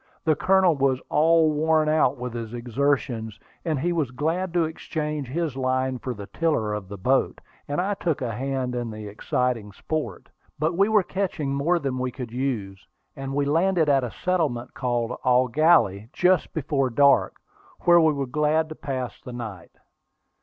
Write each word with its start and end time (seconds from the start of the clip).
The 0.23 0.33
Colonel 0.35 0.75
was 0.75 0.99
all 1.09 1.51
worn 1.51 1.87
out 1.87 2.17
with 2.17 2.33
his 2.33 2.55
exertions, 2.55 3.39
and 3.63 3.79
he 3.79 3.93
was 3.93 4.09
glad 4.09 4.51
to 4.55 4.63
exchange 4.65 5.27
his 5.27 5.55
line 5.55 5.99
for 5.99 6.15
the 6.15 6.25
tiller 6.25 6.73
of 6.73 6.87
the 6.89 6.97
boat, 6.97 7.39
and 7.67 7.79
I 7.79 7.93
took 7.93 8.19
a 8.19 8.31
hand 8.33 8.73
in 8.73 8.89
the 8.89 9.05
exciting 9.05 9.71
sport. 9.71 10.27
But 10.57 10.75
we 10.75 10.89
were 10.89 11.03
catching 11.03 11.53
more 11.53 11.77
than 11.77 11.99
we 11.99 12.09
could 12.09 12.31
use, 12.31 12.87
and 13.15 13.35
we 13.35 13.45
landed 13.45 13.89
at 13.89 14.03
a 14.03 14.09
settlement 14.09 14.73
called 14.73 15.15
Eau 15.23 15.47
Gallie 15.47 16.09
just 16.13 16.51
before 16.51 16.89
dark, 16.89 17.35
where 17.81 18.01
we 18.01 18.11
were 18.13 18.25
glad 18.25 18.69
to 18.69 18.75
pass 18.75 19.21
the 19.21 19.33
night. 19.33 19.73